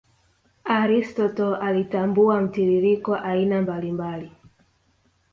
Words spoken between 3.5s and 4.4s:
mbali mbali